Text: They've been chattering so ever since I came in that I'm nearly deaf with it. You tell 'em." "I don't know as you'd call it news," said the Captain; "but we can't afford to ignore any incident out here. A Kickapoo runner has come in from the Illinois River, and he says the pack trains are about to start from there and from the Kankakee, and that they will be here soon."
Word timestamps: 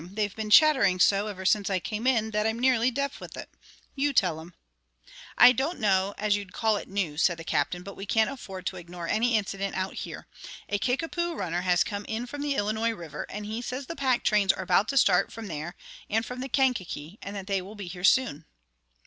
They've 0.13 0.35
been 0.35 0.49
chattering 0.49 0.99
so 0.99 1.27
ever 1.27 1.45
since 1.45 1.69
I 1.69 1.77
came 1.79 2.07
in 2.07 2.31
that 2.31 2.47
I'm 2.47 2.57
nearly 2.57 2.89
deaf 2.89 3.19
with 3.19 3.37
it. 3.37 3.51
You 3.93 4.13
tell 4.13 4.39
'em." 4.41 4.55
"I 5.37 5.51
don't 5.51 5.79
know 5.79 6.15
as 6.17 6.35
you'd 6.35 6.53
call 6.53 6.75
it 6.77 6.89
news," 6.89 7.21
said 7.21 7.37
the 7.37 7.43
Captain; 7.43 7.83
"but 7.83 7.95
we 7.95 8.07
can't 8.07 8.27
afford 8.31 8.65
to 8.65 8.77
ignore 8.77 9.07
any 9.07 9.37
incident 9.37 9.75
out 9.75 9.93
here. 9.93 10.25
A 10.69 10.79
Kickapoo 10.79 11.35
runner 11.35 11.61
has 11.61 11.83
come 11.83 12.05
in 12.05 12.25
from 12.25 12.41
the 12.41 12.55
Illinois 12.55 12.93
River, 12.95 13.27
and 13.29 13.45
he 13.45 13.61
says 13.61 13.85
the 13.85 13.95
pack 13.95 14.23
trains 14.23 14.51
are 14.51 14.63
about 14.63 14.87
to 14.87 14.97
start 14.97 15.31
from 15.31 15.45
there 15.45 15.75
and 16.09 16.25
from 16.25 16.39
the 16.39 16.49
Kankakee, 16.49 17.19
and 17.21 17.35
that 17.35 17.45
they 17.45 17.61
will 17.61 17.75
be 17.75 17.85
here 17.85 18.03
soon." 18.03 18.45